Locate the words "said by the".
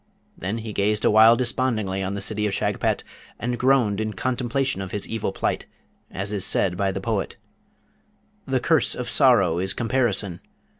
6.43-6.99